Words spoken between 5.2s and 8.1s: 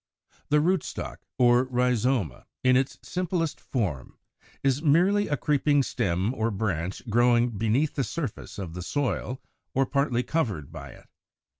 a creeping stem or branch growing beneath the